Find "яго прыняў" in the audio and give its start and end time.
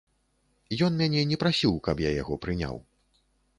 2.21-2.83